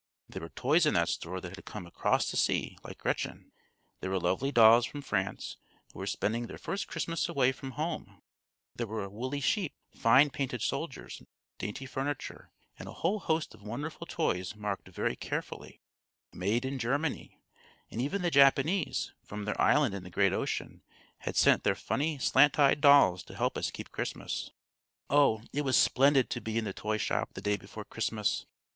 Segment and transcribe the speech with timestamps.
[0.27, 3.51] There were toys in that store that had come across the sea like Gretchen;
[3.99, 5.57] there were lovely dolls from France,
[5.93, 8.19] who were spending their first Christmas away from home;
[8.75, 11.27] there were woolly sheep, fine painted soldiers, and
[11.59, 15.81] dainty furniture, and a whole host of wonderful toys marked very carefully,
[16.33, 17.37] "Made in Germany";
[17.91, 20.81] and even the Japanese, from their island in the great ocean,
[21.19, 24.49] had sent their funny slant eyed dolls to help us keep Christmas.
[25.11, 25.43] Oh!
[25.53, 28.47] it was splendid to be in the toyshop the day before Christmas!